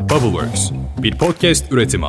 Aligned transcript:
Bubbleworks, 0.00 0.70
bir 1.02 1.18
podcast 1.18 1.72
üretimi. 1.72 2.06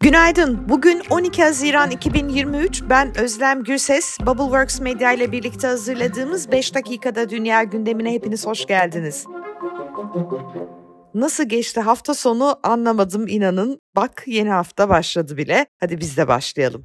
Günaydın. 0.00 0.68
Bugün 0.68 1.02
12 1.10 1.42
Haziran 1.42 1.90
2023. 1.90 2.82
Ben 2.90 3.18
Özlem 3.18 3.64
Gürses. 3.64 4.18
Bubbleworks 4.20 4.80
Medya 4.80 5.12
ile 5.12 5.32
birlikte 5.32 5.66
hazırladığımız 5.66 6.52
5 6.52 6.74
dakikada 6.74 7.30
dünya 7.30 7.62
gündemine 7.62 8.12
hepiniz 8.12 8.46
hoş 8.46 8.66
geldiniz. 8.66 9.26
Nasıl 11.14 11.44
geçti 11.44 11.80
hafta 11.80 12.14
sonu 12.14 12.56
anlamadım 12.62 13.28
inanın. 13.28 13.80
Bak 13.96 14.22
yeni 14.26 14.50
hafta 14.50 14.88
başladı 14.88 15.36
bile. 15.36 15.66
Hadi 15.80 16.00
biz 16.00 16.16
de 16.16 16.28
başlayalım. 16.28 16.84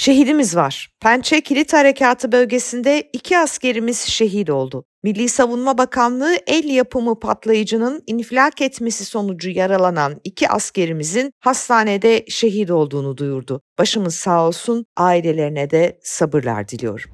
Şehidimiz 0.00 0.56
var. 0.56 0.88
Pençe 1.00 1.40
Kilit 1.40 1.72
Harekatı 1.72 2.32
bölgesinde 2.32 3.10
iki 3.12 3.38
askerimiz 3.38 3.98
şehit 4.00 4.50
oldu. 4.50 4.84
Milli 5.02 5.28
Savunma 5.28 5.78
Bakanlığı 5.78 6.36
el 6.46 6.64
yapımı 6.64 7.20
patlayıcının 7.20 8.02
infilak 8.06 8.62
etmesi 8.62 9.04
sonucu 9.04 9.50
yaralanan 9.50 10.20
iki 10.24 10.48
askerimizin 10.48 11.32
hastanede 11.40 12.24
şehit 12.28 12.70
olduğunu 12.70 13.16
duyurdu. 13.16 13.60
Başımız 13.78 14.14
sağ 14.14 14.46
olsun, 14.46 14.86
ailelerine 14.96 15.70
de 15.70 15.98
sabırlar 16.02 16.68
diliyorum. 16.68 17.10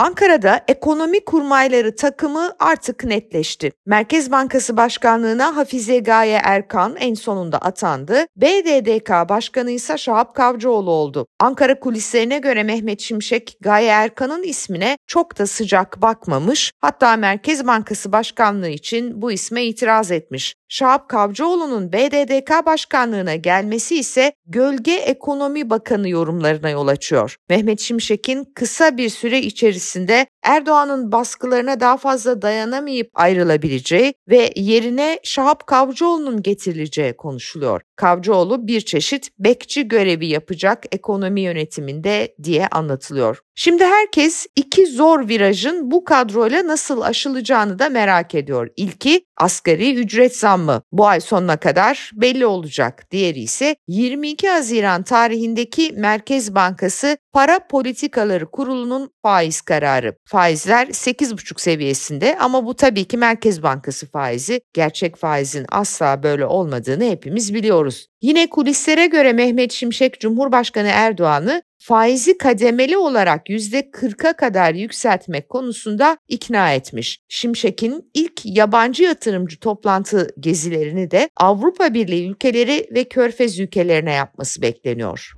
Ankara'da 0.00 0.60
ekonomi 0.68 1.24
kurmayları 1.24 1.96
takımı 1.96 2.54
artık 2.58 3.04
netleşti. 3.04 3.72
Merkez 3.86 4.30
Bankası 4.30 4.76
Başkanlığına 4.76 5.56
Hafize 5.56 5.98
Gaye 5.98 6.40
Erkan 6.44 6.96
en 6.96 7.14
sonunda 7.14 7.58
atandı. 7.58 8.26
BDDK 8.36 9.28
Başkanı 9.28 9.70
ise 9.70 9.98
Şahap 9.98 10.34
Kavcıoğlu 10.34 10.90
oldu. 10.90 11.26
Ankara 11.40 11.80
kulislerine 11.80 12.38
göre 12.38 12.62
Mehmet 12.62 13.00
Şimşek 13.00 13.56
Gaye 13.60 13.88
Erkan'ın 13.88 14.42
ismine 14.42 14.98
çok 15.06 15.38
da 15.38 15.46
sıcak 15.46 16.02
bakmamış. 16.02 16.72
Hatta 16.80 17.16
Merkez 17.16 17.66
Bankası 17.66 18.12
Başkanlığı 18.12 18.68
için 18.68 19.22
bu 19.22 19.32
isme 19.32 19.64
itiraz 19.64 20.10
etmiş. 20.10 20.54
Şahap 20.72 21.08
Kavcıoğlu'nun 21.08 21.92
BDDK 21.92 22.66
başkanlığına 22.66 23.34
gelmesi 23.34 23.98
ise 23.98 24.32
Gölge 24.46 24.92
Ekonomi 24.92 25.70
Bakanı 25.70 26.08
yorumlarına 26.08 26.70
yol 26.70 26.88
açıyor. 26.88 27.36
Mehmet 27.48 27.80
Şimşek'in 27.80 28.44
kısa 28.54 28.96
bir 28.96 29.08
süre 29.08 29.40
içerisinde 29.40 30.26
Erdoğan'ın 30.42 31.12
baskılarına 31.12 31.80
daha 31.80 31.96
fazla 31.96 32.42
dayanamayıp 32.42 33.10
ayrılabileceği 33.14 34.14
ve 34.28 34.50
yerine 34.56 35.20
Şahap 35.22 35.66
Kavcıoğlu'nun 35.66 36.42
getirileceği 36.42 37.16
konuşuluyor. 37.16 37.80
Kavcıoğlu 38.00 38.66
bir 38.66 38.80
çeşit 38.80 39.30
bekçi 39.38 39.88
görevi 39.88 40.26
yapacak 40.26 40.84
ekonomi 40.92 41.40
yönetiminde 41.40 42.34
diye 42.42 42.66
anlatılıyor. 42.66 43.40
Şimdi 43.54 43.84
herkes 43.84 44.46
iki 44.56 44.86
zor 44.86 45.28
virajın 45.28 45.90
bu 45.90 46.04
kadroyla 46.04 46.66
nasıl 46.66 47.00
aşılacağını 47.00 47.78
da 47.78 47.88
merak 47.88 48.34
ediyor. 48.34 48.68
İlki 48.76 49.24
asgari 49.36 49.94
ücret 49.94 50.36
zammı. 50.36 50.82
Bu 50.92 51.06
ay 51.06 51.20
sonuna 51.20 51.56
kadar 51.56 52.10
belli 52.14 52.46
olacak. 52.46 53.06
Diğeri 53.10 53.40
ise 53.40 53.76
22 53.88 54.48
Haziran 54.48 55.02
tarihindeki 55.02 55.92
Merkez 55.92 56.54
Bankası 56.54 57.16
Para 57.32 57.66
Politikaları 57.68 58.50
Kurulu'nun 58.50 59.10
faiz 59.22 59.60
kararı. 59.60 60.16
Faizler 60.24 60.86
8,5 60.86 61.60
seviyesinde 61.60 62.38
ama 62.38 62.66
bu 62.66 62.74
tabii 62.74 63.04
ki 63.04 63.16
Merkez 63.16 63.62
Bankası 63.62 64.10
faizi. 64.10 64.60
Gerçek 64.72 65.16
faizin 65.16 65.66
asla 65.72 66.22
böyle 66.22 66.46
olmadığını 66.46 67.04
hepimiz 67.04 67.54
biliyoruz. 67.54 68.06
Yine 68.22 68.50
kulislere 68.50 69.06
göre 69.06 69.32
Mehmet 69.32 69.72
Şimşek 69.72 70.20
Cumhurbaşkanı 70.20 70.88
Erdoğan'ı 70.92 71.62
faizi 71.78 72.38
kademeli 72.38 72.96
olarak 72.96 73.48
%40'a 73.48 74.32
kadar 74.32 74.74
yükseltmek 74.74 75.48
konusunda 75.48 76.18
ikna 76.28 76.72
etmiş. 76.72 77.20
Şimşek'in 77.28 78.10
ilk 78.14 78.40
yabancı 78.44 79.02
yatırımcı 79.02 79.60
toplantı 79.60 80.34
gezilerini 80.40 81.10
de 81.10 81.28
Avrupa 81.36 81.94
Birliği 81.94 82.30
ülkeleri 82.30 82.88
ve 82.94 83.04
Körfez 83.04 83.60
ülkelerine 83.60 84.12
yapması 84.12 84.62
bekleniyor. 84.62 85.32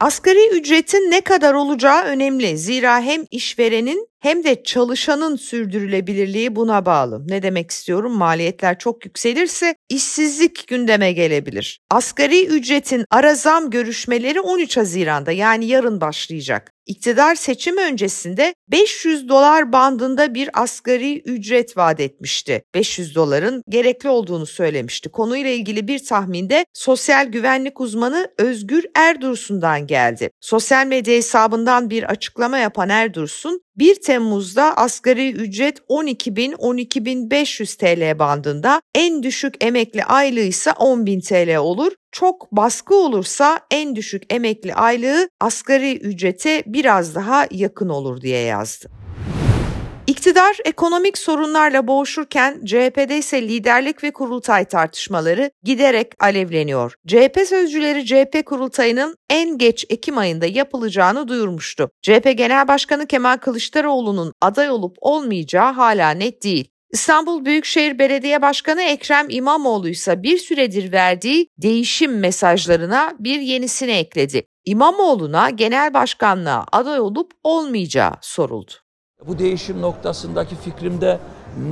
Asgari 0.00 0.48
ücretin 0.48 1.10
ne 1.10 1.20
kadar 1.20 1.54
olacağı 1.54 2.04
önemli. 2.04 2.58
Zira 2.58 3.00
hem 3.00 3.24
işverenin 3.30 4.08
hem 4.20 4.44
de 4.44 4.62
çalışanın 4.62 5.36
sürdürülebilirliği 5.36 6.56
buna 6.56 6.86
bağlı. 6.86 7.28
Ne 7.28 7.42
demek 7.42 7.70
istiyorum? 7.70 8.12
Maliyetler 8.12 8.78
çok 8.78 9.04
yükselirse 9.04 9.74
işsizlik 9.88 10.68
gündeme 10.68 11.12
gelebilir. 11.12 11.80
Asgari 11.90 12.46
ücretin 12.46 13.04
ara 13.10 13.34
zam 13.34 13.70
görüşmeleri 13.70 14.40
13 14.40 14.76
Haziran'da 14.76 15.32
yani 15.32 15.66
yarın 15.66 16.00
başlayacak. 16.00 16.72
İktidar 16.86 17.34
seçim 17.34 17.76
öncesinde 17.76 18.54
500 18.68 19.28
dolar 19.28 19.72
bandında 19.72 20.34
bir 20.34 20.50
asgari 20.62 21.18
ücret 21.20 21.76
vaat 21.76 22.00
etmişti. 22.00 22.62
500 22.74 23.14
doların 23.14 23.62
gerekli 23.68 24.08
olduğunu 24.08 24.46
söylemişti. 24.46 25.08
Konuyla 25.08 25.50
ilgili 25.50 25.88
bir 25.88 26.04
tahminde 26.04 26.66
sosyal 26.72 27.26
güvenlik 27.26 27.80
uzmanı 27.80 28.30
Özgür 28.38 28.86
Erdursun'dan 28.94 29.86
geldi. 29.86 30.30
Sosyal 30.40 30.86
medya 30.86 31.14
hesabından 31.14 31.90
bir 31.90 32.02
açıklama 32.02 32.58
yapan 32.58 32.88
Erdursun, 32.88 33.60
1 33.76 33.94
Temmuz'da 34.06 34.76
asgari 34.76 35.32
ücret 35.32 35.78
12.000-12.500 35.78 37.76
TL 37.76 38.18
bandında, 38.18 38.80
en 38.94 39.22
düşük 39.22 39.64
emekli 39.64 40.04
aylığı 40.04 40.40
ise 40.40 40.70
10.000 40.70 41.20
TL 41.20 41.56
olur. 41.56 41.92
Çok 42.12 42.52
baskı 42.52 42.94
olursa 42.94 43.60
en 43.70 43.96
düşük 43.96 44.34
emekli 44.34 44.74
aylığı 44.74 45.28
asgari 45.40 45.96
ücrete 45.96 46.62
biraz 46.66 47.14
daha 47.14 47.46
yakın 47.50 47.88
olur 47.88 48.20
diye 48.20 48.40
yazdı. 48.40 49.05
İktidar 50.06 50.56
ekonomik 50.64 51.18
sorunlarla 51.18 51.86
boğuşurken 51.86 52.64
CHP'de 52.64 53.18
ise 53.18 53.42
liderlik 53.42 54.04
ve 54.04 54.12
kurultay 54.12 54.64
tartışmaları 54.64 55.50
giderek 55.62 56.12
alevleniyor. 56.20 56.94
CHP 57.06 57.38
sözcüleri 57.48 58.06
CHP 58.06 58.46
kurultayının 58.46 59.16
en 59.30 59.58
geç 59.58 59.86
Ekim 59.88 60.18
ayında 60.18 60.46
yapılacağını 60.46 61.28
duyurmuştu. 61.28 61.90
CHP 62.02 62.32
Genel 62.36 62.68
Başkanı 62.68 63.06
Kemal 63.06 63.36
Kılıçdaroğlu'nun 63.36 64.32
aday 64.40 64.70
olup 64.70 64.96
olmayacağı 65.00 65.72
hala 65.72 66.10
net 66.10 66.42
değil. 66.42 66.68
İstanbul 66.92 67.44
Büyükşehir 67.44 67.98
Belediye 67.98 68.42
Başkanı 68.42 68.82
Ekrem 68.82 69.26
İmamoğlu 69.30 69.88
ise 69.88 70.22
bir 70.22 70.38
süredir 70.38 70.92
verdiği 70.92 71.48
değişim 71.58 72.18
mesajlarına 72.18 73.12
bir 73.18 73.40
yenisini 73.40 73.92
ekledi. 73.92 74.46
İmamoğlu'na 74.64 75.50
genel 75.50 75.94
başkanlığa 75.94 76.66
aday 76.72 77.00
olup 77.00 77.32
olmayacağı 77.44 78.12
soruldu. 78.20 78.85
Bu 79.24 79.38
değişim 79.38 79.82
noktasındaki 79.82 80.56
fikrimde 80.56 81.18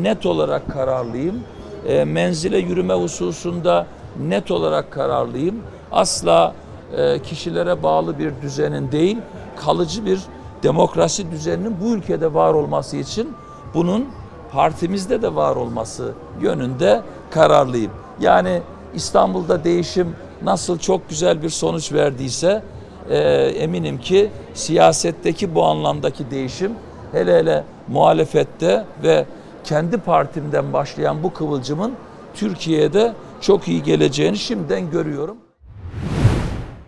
net 0.00 0.26
olarak 0.26 0.72
kararlıyım. 0.72 1.40
E, 1.86 2.04
menzile 2.04 2.58
yürüme 2.58 2.94
hususunda 2.94 3.86
net 4.28 4.50
olarak 4.50 4.90
kararlıyım. 4.90 5.62
Asla 5.92 6.54
e, 6.96 7.22
kişilere 7.22 7.82
bağlı 7.82 8.18
bir 8.18 8.32
düzenin 8.42 8.92
değil, 8.92 9.18
kalıcı 9.56 10.06
bir 10.06 10.20
demokrasi 10.62 11.30
düzeninin 11.30 11.76
bu 11.80 11.94
ülkede 11.94 12.34
var 12.34 12.54
olması 12.54 12.96
için 12.96 13.32
bunun 13.74 14.08
partimizde 14.52 15.22
de 15.22 15.34
var 15.34 15.56
olması 15.56 16.12
yönünde 16.40 17.02
kararlıyım. 17.30 17.92
Yani 18.20 18.62
İstanbul'da 18.94 19.64
değişim 19.64 20.16
nasıl 20.42 20.78
çok 20.78 21.08
güzel 21.08 21.42
bir 21.42 21.50
sonuç 21.50 21.92
verdiyse 21.92 22.62
e, 23.10 23.18
eminim 23.58 23.98
ki 23.98 24.30
siyasetteki 24.54 25.54
bu 25.54 25.64
anlamdaki 25.64 26.30
değişim 26.30 26.72
hele 27.14 27.38
hele 27.38 27.64
muhalefette 27.88 28.84
ve 29.02 29.24
kendi 29.64 29.98
partimden 29.98 30.72
başlayan 30.72 31.22
bu 31.22 31.32
kıvılcımın 31.32 31.92
Türkiye'de 32.34 33.12
çok 33.40 33.68
iyi 33.68 33.82
geleceğini 33.82 34.36
şimdiden 34.36 34.90
görüyorum. 34.90 35.36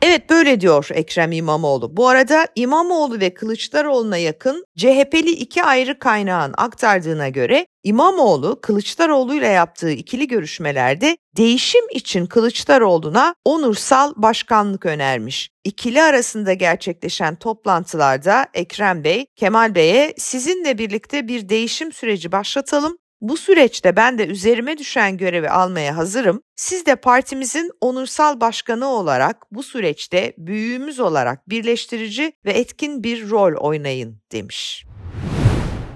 Evet 0.03 0.31
böyle 0.31 0.61
diyor 0.61 0.89
Ekrem 0.93 1.33
İmamoğlu. 1.33 1.97
Bu 1.97 2.09
arada 2.09 2.47
İmamoğlu 2.55 3.21
ve 3.21 3.35
Kılıçdaroğlu'na 3.35 4.17
yakın 4.17 4.65
CHP'li 4.77 5.31
iki 5.31 5.65
ayrı 5.65 5.99
kaynağın 5.99 6.55
aktardığına 6.59 7.29
göre 7.29 7.67
İmamoğlu 7.85 8.61
Kılıçdaroğlu 8.61 9.35
ile 9.35 9.47
yaptığı 9.47 9.91
ikili 9.91 10.29
görüşmelerde 10.29 11.17
değişim 11.37 11.85
için 11.91 12.27
Kılıçdaroğlu'na 12.27 13.35
onursal 13.45 14.13
başkanlık 14.17 14.87
önermiş. 14.87 15.51
İkili 15.65 16.03
arasında 16.03 16.53
gerçekleşen 16.53 17.37
toplantılarda 17.37 18.47
Ekrem 18.55 19.05
Bey, 19.05 19.27
Kemal 19.37 19.75
Bey'e 19.75 20.15
sizinle 20.19 20.79
birlikte 20.79 21.29
bir 21.29 21.49
değişim 21.49 21.93
süreci 21.93 22.33
başlatalım 22.33 22.99
bu 23.21 23.37
süreçte 23.37 23.97
ben 23.97 24.19
de 24.19 24.27
üzerime 24.27 24.79
düşen 24.79 25.17
görevi 25.17 25.51
almaya 25.51 25.97
hazırım. 25.97 26.43
Siz 26.57 26.87
de 26.87 26.97
partimizin 26.97 27.71
onursal 27.81 28.41
başkanı 28.41 28.87
olarak 28.87 29.53
bu 29.53 29.63
süreçte 29.63 30.35
büyüğümüz 30.39 31.01
olarak 31.01 31.51
birleştirici 31.51 32.33
ve 32.45 32.53
etkin 32.53 33.05
bir 33.05 33.31
rol 33.31 33.55
oynayın 33.61 34.23
demiş. 34.33 34.85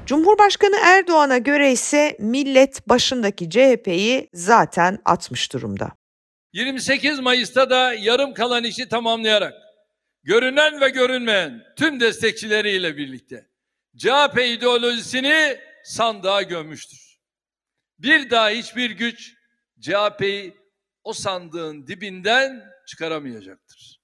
Cumhurbaşkanı 0.07 0.77
Erdoğan'a 0.85 1.39
göre 1.39 1.73
ise 1.73 2.17
millet 2.21 2.89
başındaki 2.89 3.51
CHP'yi 3.51 4.29
zaten 4.35 4.99
atmış 5.05 5.53
durumda. 5.53 5.91
28 6.53 7.21
Mayıs'ta 7.21 7.71
da 7.71 7.95
yarım 7.95 8.35
kalan 8.35 8.65
işi 8.65 8.89
tamamlayarak 8.89 9.55
görünen 10.23 10.81
ve 10.81 10.89
görünmeyen 10.89 11.63
tüm 11.77 12.01
destekçileriyle 12.01 12.97
birlikte 12.97 13.47
CHP 13.97 14.39
ideolojisini 14.39 15.59
sandığa 15.85 16.43
gömmüştür. 16.43 17.10
Bir 18.03 18.31
daha 18.31 18.51
hiçbir 18.51 18.91
güç 18.91 19.35
CHP'yi 19.81 20.57
o 21.05 21.13
sandığın 21.13 21.87
dibinden 21.87 22.63
çıkaramayacaktır. 22.87 24.01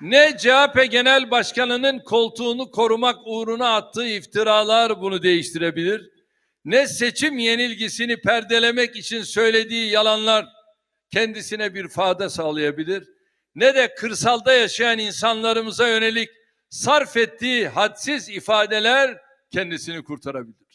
Ne 0.00 0.36
CHP 0.38 0.90
Genel 0.90 1.30
Başkanı'nın 1.30 1.98
koltuğunu 1.98 2.70
korumak 2.70 3.16
uğruna 3.26 3.74
attığı 3.74 4.06
iftiralar 4.06 5.00
bunu 5.00 5.22
değiştirebilir, 5.22 6.10
ne 6.64 6.86
seçim 6.86 7.38
yenilgisini 7.38 8.20
perdelemek 8.20 8.96
için 8.96 9.22
söylediği 9.22 9.90
yalanlar 9.90 10.46
kendisine 11.10 11.74
bir 11.74 11.88
fayda 11.88 12.30
sağlayabilir, 12.30 13.08
ne 13.54 13.74
de 13.74 13.94
kırsalda 13.94 14.52
yaşayan 14.52 14.98
insanlarımıza 14.98 15.88
yönelik 15.88 16.28
sarf 16.70 17.16
ettiği 17.16 17.68
hadsiz 17.68 18.28
ifadeler 18.28 19.18
kendisini 19.50 20.04
kurtarabilir. 20.04 20.65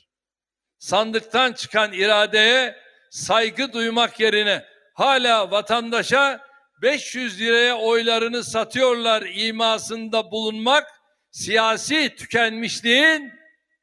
Sandıktan 0.81 1.53
çıkan 1.53 1.93
iradeye 1.93 2.75
saygı 3.09 3.73
duymak 3.73 4.19
yerine 4.19 4.65
hala 4.93 5.51
vatandaşa 5.51 6.41
500 6.81 7.39
liraya 7.39 7.77
oylarını 7.77 8.43
satıyorlar 8.43 9.23
imasında 9.35 10.31
bulunmak 10.31 10.87
siyasi 11.31 12.15
tükenmişliğin 12.15 13.31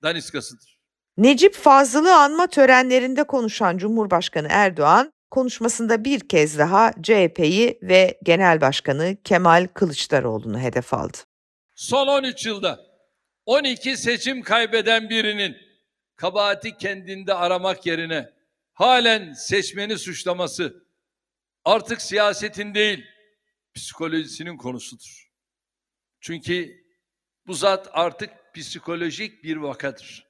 daniskasıdır. 0.03 0.79
Necip 1.17 1.55
Fazıl'ı 1.55 2.15
anma 2.15 2.47
törenlerinde 2.47 3.25
konuşan 3.25 3.79
Cumhurbaşkanı 3.79 4.49
Erdoğan, 4.51 5.13
konuşmasında 5.31 6.05
bir 6.05 6.29
kez 6.29 6.59
daha 6.59 6.93
CHP'yi 7.03 7.79
ve 7.83 8.19
Genel 8.23 8.61
Başkanı 8.61 9.17
Kemal 9.25 9.67
Kılıçdaroğlu'nu 9.75 10.61
hedef 10.61 10.95
aldı. 10.95 11.19
Son 11.75 12.07
13 12.07 12.47
yılda 12.47 12.81
12 13.47 13.97
seçim 13.97 14.43
kaybeden 14.43 15.11
birinin 15.11 15.68
kabahati 16.19 16.77
kendinde 16.77 17.35
aramak 17.35 17.87
yerine 17.87 18.31
halen 18.73 19.33
seçmeni 19.33 19.99
suçlaması 19.99 20.85
artık 21.65 22.03
siyasetin 22.03 22.75
değil 22.75 23.05
psikolojisinin 23.75 24.57
konusudur. 24.57 25.31
Çünkü 26.21 26.85
bu 27.47 27.55
zat 27.55 27.89
artık 27.93 28.31
psikolojik 28.55 29.45
bir 29.45 29.57
vakadır. 29.57 30.29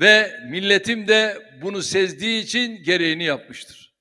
Ve 0.00 0.40
milletim 0.50 1.08
de 1.08 1.50
bunu 1.62 1.82
sezdiği 1.82 2.42
için 2.42 2.82
gereğini 2.82 3.24
yapmıştır. 3.24 3.94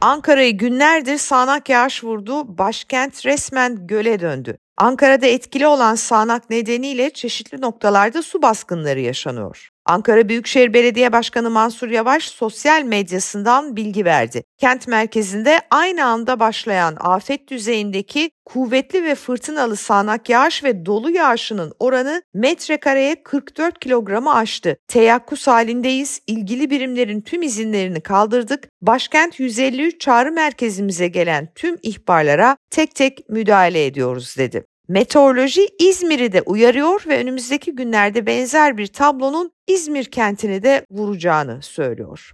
Ankara'yı 0.00 0.58
günlerdir 0.58 1.18
sağanak 1.18 1.68
yağış 1.68 2.04
vurdu, 2.04 2.58
başkent 2.58 3.26
resmen 3.26 3.86
göle 3.86 4.20
döndü. 4.20 4.58
Ankara'da 4.76 5.26
etkili 5.26 5.66
olan 5.66 5.94
sağanak 5.94 6.50
nedeniyle 6.50 7.10
çeşitli 7.10 7.60
noktalarda 7.60 8.22
su 8.22 8.42
baskınları 8.42 9.00
yaşanıyor. 9.00 9.71
Ankara 9.86 10.28
Büyükşehir 10.28 10.72
Belediye 10.72 11.12
Başkanı 11.12 11.50
Mansur 11.50 11.88
Yavaş 11.88 12.24
sosyal 12.28 12.82
medyasından 12.82 13.76
bilgi 13.76 14.04
verdi. 14.04 14.42
Kent 14.58 14.88
merkezinde 14.88 15.60
aynı 15.70 16.04
anda 16.04 16.40
başlayan 16.40 16.96
afet 17.00 17.48
düzeyindeki 17.48 18.30
kuvvetli 18.44 19.04
ve 19.04 19.14
fırtınalı 19.14 19.76
sağanak 19.76 20.28
yağış 20.28 20.64
ve 20.64 20.86
dolu 20.86 21.10
yağışının 21.10 21.72
oranı 21.78 22.22
metrekareye 22.34 23.22
44 23.22 23.78
kilogramı 23.78 24.34
aştı. 24.34 24.76
Teyakkuz 24.88 25.46
halindeyiz, 25.46 26.20
ilgili 26.26 26.70
birimlerin 26.70 27.20
tüm 27.20 27.42
izinlerini 27.42 28.00
kaldırdık, 28.00 28.68
başkent 28.82 29.40
153 29.40 30.00
çağrı 30.00 30.32
merkezimize 30.32 31.08
gelen 31.08 31.48
tüm 31.54 31.78
ihbarlara 31.82 32.56
tek 32.70 32.94
tek 32.94 33.28
müdahale 33.28 33.86
ediyoruz 33.86 34.34
dedi. 34.38 34.64
Meteoroloji 34.88 35.68
İzmir'i 35.78 36.32
de 36.32 36.42
uyarıyor 36.42 37.04
ve 37.06 37.18
önümüzdeki 37.18 37.74
günlerde 37.74 38.26
benzer 38.26 38.78
bir 38.78 38.86
tablonun 38.86 39.52
İzmir 39.66 40.04
kentini 40.04 40.62
de 40.62 40.86
vuracağını 40.90 41.62
söylüyor. 41.62 42.32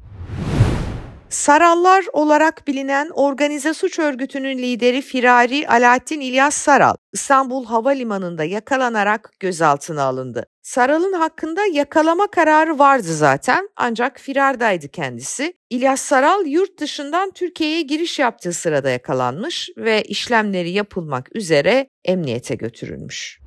Sarallar 1.30 2.04
olarak 2.12 2.66
bilinen 2.66 3.10
organize 3.14 3.74
suç 3.74 3.98
örgütünün 3.98 4.58
lideri 4.58 5.02
Firari 5.02 5.68
Alaaddin 5.68 6.20
İlyas 6.20 6.54
Saral, 6.54 6.94
İstanbul 7.12 7.64
Havalimanı'nda 7.64 8.44
yakalanarak 8.44 9.30
gözaltına 9.40 10.02
alındı. 10.02 10.46
Saral'ın 10.62 11.12
hakkında 11.12 11.60
yakalama 11.72 12.26
kararı 12.26 12.78
vardı 12.78 13.14
zaten 13.14 13.68
ancak 13.76 14.20
firardaydı 14.20 14.88
kendisi. 14.88 15.52
İlyas 15.70 16.00
Saral 16.00 16.46
yurt 16.46 16.80
dışından 16.80 17.30
Türkiye'ye 17.30 17.82
giriş 17.82 18.18
yaptığı 18.18 18.52
sırada 18.52 18.90
yakalanmış 18.90 19.70
ve 19.76 20.02
işlemleri 20.02 20.70
yapılmak 20.70 21.36
üzere 21.36 21.88
emniyete 22.04 22.54
götürülmüş. 22.54 23.38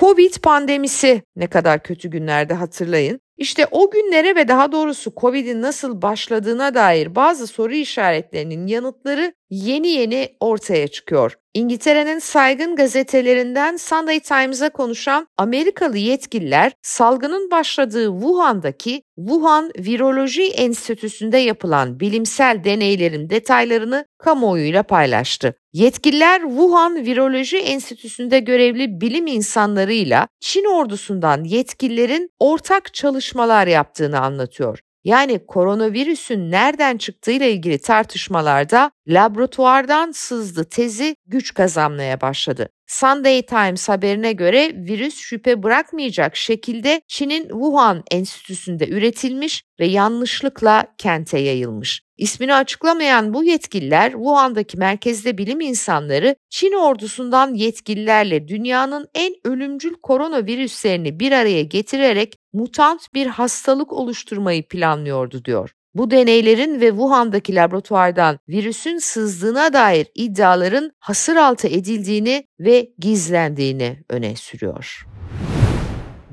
Covid 0.00 0.34
pandemisi 0.42 1.22
ne 1.36 1.46
kadar 1.46 1.82
kötü 1.82 2.10
günlerde 2.10 2.54
hatırlayın. 2.54 3.20
İşte 3.40 3.66
o 3.70 3.90
günlere 3.90 4.36
ve 4.36 4.48
daha 4.48 4.72
doğrusu 4.72 5.12
Covid'in 5.16 5.62
nasıl 5.62 6.02
başladığına 6.02 6.74
dair 6.74 7.14
bazı 7.14 7.46
soru 7.46 7.74
işaretlerinin 7.74 8.66
yanıtları 8.66 9.34
yeni 9.50 9.88
yeni 9.88 10.28
ortaya 10.40 10.88
çıkıyor. 10.88 11.36
İngiltere'nin 11.54 12.18
saygın 12.18 12.76
gazetelerinden 12.76 13.76
Sunday 13.76 14.20
Times'a 14.20 14.70
konuşan 14.70 15.26
Amerikalı 15.38 15.98
yetkililer 15.98 16.72
salgının 16.82 17.50
başladığı 17.50 18.12
Wuhan'daki 18.12 19.02
Wuhan 19.16 19.70
Viroloji 19.78 20.42
Enstitüsü'nde 20.42 21.38
yapılan 21.38 22.00
bilimsel 22.00 22.64
deneylerin 22.64 23.30
detaylarını 23.30 24.04
kamuoyuyla 24.18 24.82
paylaştı. 24.82 25.54
Yetkililer 25.72 26.40
Wuhan 26.40 26.96
Viroloji 26.96 27.58
Enstitüsü'nde 27.58 28.40
görevli 28.40 29.00
bilim 29.00 29.26
insanlarıyla 29.26 30.28
Çin 30.40 30.64
ordusundan 30.64 31.44
yetkililerin 31.44 32.30
ortak 32.38 32.94
çalışmalar 32.94 33.66
yaptığını 33.66 34.20
anlatıyor. 34.20 34.78
Yani 35.04 35.46
koronavirüsün 35.46 36.50
nereden 36.50 36.96
çıktığıyla 36.96 37.46
ilgili 37.46 37.78
tartışmalarda 37.78 38.90
laboratuvardan 39.08 40.10
sızdı 40.10 40.64
tezi 40.64 41.16
güç 41.26 41.54
kazanmaya 41.54 42.20
başladı. 42.20 42.68
Sunday 42.86 43.42
Times 43.42 43.88
haberine 43.88 44.32
göre 44.32 44.72
virüs 44.74 45.14
şüphe 45.14 45.62
bırakmayacak 45.62 46.36
şekilde 46.36 47.00
Çin'in 47.08 47.48
Wuhan 47.48 48.02
Enstitüsü'nde 48.10 48.88
üretilmiş 48.88 49.62
ve 49.80 49.86
yanlışlıkla 49.86 50.86
kente 50.98 51.38
yayılmış. 51.38 52.02
İsmini 52.18 52.54
açıklamayan 52.54 53.34
bu 53.34 53.44
yetkililer 53.44 54.12
Wuhan'daki 54.12 54.78
merkezde 54.78 55.38
bilim 55.38 55.60
insanları 55.60 56.36
Çin 56.50 56.72
ordusundan 56.72 57.54
yetkililerle 57.54 58.48
dünyanın 58.48 59.08
en 59.14 59.34
ölümcül 59.44 59.94
koronavirüslerini 60.02 61.20
bir 61.20 61.32
araya 61.32 61.62
getirerek 61.62 62.36
mutant 62.52 63.14
bir 63.14 63.26
hastalık 63.26 63.92
oluşturmayı 63.92 64.68
planlıyordu 64.68 65.44
diyor. 65.44 65.70
Bu 65.94 66.10
deneylerin 66.10 66.80
ve 66.80 66.88
Wuhan'daki 66.88 67.54
laboratuvardan 67.54 68.38
virüsün 68.48 68.98
sızdığına 68.98 69.72
dair 69.72 70.06
iddiaların 70.14 70.92
hasır 70.98 71.36
altı 71.36 71.68
edildiğini 71.68 72.44
ve 72.60 72.92
gizlendiğini 72.98 74.02
öne 74.08 74.36
sürüyor. 74.36 75.06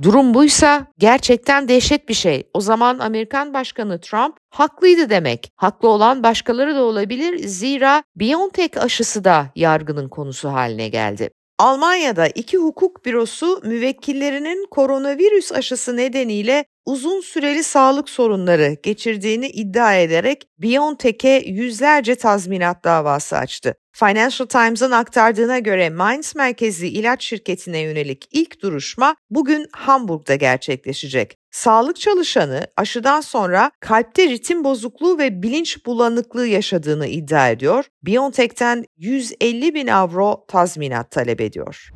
Durum 0.02 0.34
buysa 0.34 0.88
gerçekten 0.98 1.68
dehşet 1.68 2.10
bir 2.10 2.14
şey. 2.14 2.50
O 2.54 2.62
zaman 2.62 3.00
Amerikan 3.00 3.54
Başkanı 3.54 4.02
Trump 4.02 4.38
haklıydı 4.50 5.10
demek. 5.10 5.52
Haklı 5.56 5.90
olan 5.90 6.24
başkaları 6.24 6.76
da 6.76 6.84
olabilir. 6.84 7.48
Zira 7.48 8.04
BioNTech 8.16 8.84
aşısı 8.84 9.24
da 9.24 9.52
yargının 9.56 10.10
konusu 10.10 10.50
haline 10.50 10.90
geldi. 10.90 11.30
Almanya'da 11.60 12.28
iki 12.28 12.58
hukuk 12.58 13.06
bürosu 13.06 13.62
müvekkillerinin 13.64 14.68
koronavirüs 14.72 15.52
aşısı 15.52 15.98
nedeniyle 15.98 16.66
uzun 16.88 17.22
süreli 17.22 17.64
sağlık 17.64 18.10
sorunları 18.10 18.78
geçirdiğini 18.84 19.48
iddia 19.48 19.96
ederek 19.96 20.48
BioNTech'e 20.60 21.44
yüzlerce 21.46 22.16
tazminat 22.16 22.84
davası 22.84 23.38
açtı. 23.38 23.76
Financial 23.92 24.48
Times'ın 24.48 24.92
aktardığına 24.92 25.60
göre 25.60 25.90
Mainz 25.90 26.36
merkezli 26.36 26.88
ilaç 26.88 27.24
şirketine 27.24 27.80
yönelik 27.80 28.28
ilk 28.32 28.62
duruşma 28.62 29.16
bugün 29.30 29.68
Hamburg'da 29.72 30.36
gerçekleşecek. 30.36 31.38
Sağlık 31.52 32.00
çalışanı 32.00 32.68
aşıdan 32.78 33.22
sonra 33.22 33.72
kalpte 33.80 34.30
ritim 34.30 34.64
bozukluğu 34.64 35.18
ve 35.18 35.44
bilinç 35.44 35.86
bulanıklığı 35.86 36.48
yaşadığını 36.48 37.08
iddia 37.08 37.50
ediyor. 37.50 37.86
BioNTech'ten 38.04 38.86
150 38.98 39.74
bin 39.74 39.88
avro 39.88 40.46
tazminat 40.48 41.12
talep 41.12 41.42
ediyor. 41.42 41.92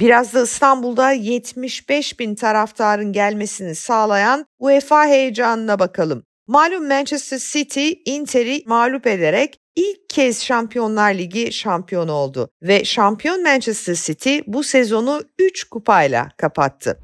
Biraz 0.00 0.34
da 0.34 0.42
İstanbul'da 0.42 1.12
75 1.12 2.20
bin 2.20 2.34
taraftarın 2.34 3.12
gelmesini 3.12 3.74
sağlayan 3.74 4.46
UEFA 4.58 5.06
heyecanına 5.06 5.78
bakalım. 5.78 6.22
Malum 6.46 6.88
Manchester 6.88 7.38
City 7.38 7.92
Inter'i 8.04 8.62
mağlup 8.66 9.06
ederek 9.06 9.58
ilk 9.76 10.08
kez 10.08 10.42
Şampiyonlar 10.42 11.14
Ligi 11.14 11.52
şampiyonu 11.52 12.12
oldu 12.12 12.50
ve 12.62 12.84
şampiyon 12.84 13.42
Manchester 13.42 13.94
City 13.94 14.38
bu 14.46 14.62
sezonu 14.62 15.22
3 15.38 15.64
kupayla 15.64 16.28
kapattı. 16.36 16.98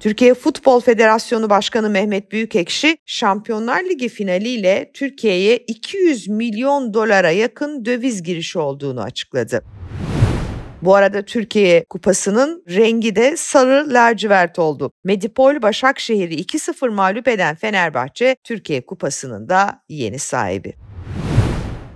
Türkiye 0.00 0.34
Futbol 0.34 0.80
Federasyonu 0.80 1.50
Başkanı 1.50 1.90
Mehmet 1.90 2.32
Büyükekşi, 2.32 2.98
Şampiyonlar 3.06 3.84
Ligi 3.84 4.08
finaliyle 4.08 4.90
Türkiye'ye 4.94 5.56
200 5.56 6.28
milyon 6.28 6.94
dolara 6.94 7.30
yakın 7.30 7.84
döviz 7.84 8.22
girişi 8.22 8.58
olduğunu 8.58 9.02
açıkladı. 9.02 9.62
Bu 10.82 10.94
arada 10.94 11.22
Türkiye 11.22 11.84
Kupası'nın 11.84 12.64
rengi 12.68 13.16
de 13.16 13.36
sarı 13.36 13.86
lacivert 13.94 14.58
oldu. 14.58 14.92
Medipol 15.04 15.62
Başakşehir'i 15.62 16.34
2-0 16.34 16.88
mağlup 16.90 17.28
eden 17.28 17.54
Fenerbahçe 17.54 18.36
Türkiye 18.44 18.86
Kupası'nın 18.86 19.48
da 19.48 19.82
yeni 19.88 20.18
sahibi. 20.18 20.74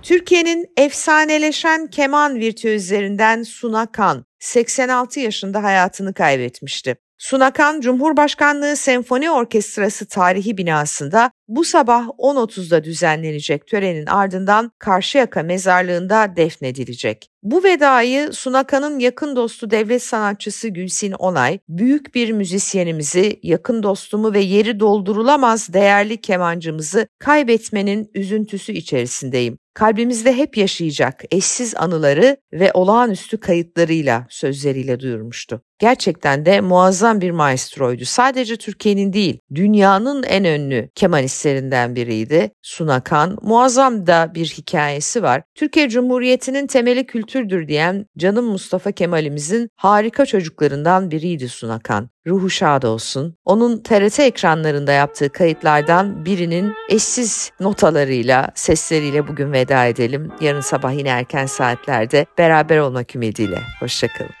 Türkiye'nin 0.01 0.67
efsaneleşen 0.77 1.87
keman 1.87 2.35
virtüözlerinden 2.35 3.43
Suna 3.43 3.91
Kan 3.91 4.25
86 4.39 5.19
yaşında 5.19 5.63
hayatını 5.63 6.13
kaybetmişti. 6.13 6.95
Sunakan 7.21 7.81
Cumhurbaşkanlığı 7.81 8.75
Senfoni 8.75 9.31
Orkestrası 9.31 10.05
tarihi 10.05 10.57
binasında 10.57 11.31
bu 11.47 11.63
sabah 11.63 12.07
10.30'da 12.07 12.83
düzenlenecek 12.83 13.67
törenin 13.67 14.05
ardından 14.05 14.71
Karşıyaka 14.79 15.43
mezarlığında 15.43 16.35
defnedilecek. 16.35 17.29
Bu 17.43 17.63
vedayı 17.63 18.33
Sunakan'ın 18.33 18.99
yakın 18.99 19.35
dostu 19.35 19.71
devlet 19.71 20.03
sanatçısı 20.03 20.67
Gülsin 20.67 21.11
Onay, 21.11 21.59
büyük 21.69 22.15
bir 22.15 22.31
müzisyenimizi, 22.31 23.39
yakın 23.43 23.83
dostumu 23.83 24.33
ve 24.33 24.39
yeri 24.39 24.79
doldurulamaz 24.79 25.73
değerli 25.73 26.17
kemancımızı 26.17 27.07
kaybetmenin 27.19 28.11
üzüntüsü 28.13 28.71
içerisindeyim. 28.71 29.57
Kalbimizde 29.73 30.37
hep 30.37 30.57
yaşayacak 30.57 31.23
eşsiz 31.31 31.75
anıları 31.75 32.37
ve 32.53 32.71
olağanüstü 32.73 33.39
kayıtlarıyla, 33.39 34.27
sözleriyle 34.29 34.99
duyurmuştu. 34.99 35.61
Gerçekten 35.81 36.45
de 36.45 36.61
muazzam 36.61 37.21
bir 37.21 37.31
maestroydu. 37.31 38.05
Sadece 38.05 38.57
Türkiye'nin 38.57 39.13
değil, 39.13 39.39
dünyanın 39.55 40.23
en 40.23 40.43
ünlü 40.43 40.89
kemanistlerinden 40.95 41.95
biriydi. 41.95 42.51
Sunakan, 42.61 43.37
muazzam 43.41 44.07
da 44.07 44.31
bir 44.35 44.45
hikayesi 44.45 45.23
var. 45.23 45.41
Türkiye 45.55 45.89
Cumhuriyeti'nin 45.89 46.67
temeli 46.67 47.05
kültürdür 47.05 47.67
diyen 47.67 48.05
canım 48.17 48.45
Mustafa 48.45 48.91
Kemal'imizin 48.91 49.69
harika 49.75 50.25
çocuklarından 50.25 51.11
biriydi 51.11 51.49
Sunakan. 51.49 52.09
Ruhu 52.27 52.49
şad 52.49 52.83
olsun. 52.83 53.35
Onun 53.45 53.83
TRT 53.83 54.19
ekranlarında 54.19 54.91
yaptığı 54.91 55.29
kayıtlardan 55.29 56.25
birinin 56.25 56.73
eşsiz 56.89 57.51
notalarıyla, 57.59 58.51
sesleriyle 58.55 59.27
bugün 59.27 59.51
veda 59.51 59.85
edelim. 59.85 60.31
Yarın 60.41 60.61
sabah 60.61 60.97
yine 60.97 61.09
erken 61.09 61.45
saatlerde 61.45 62.25
beraber 62.37 62.77
olmak 62.77 63.15
ümidiyle. 63.15 63.59
Hoşçakalın. 63.79 64.40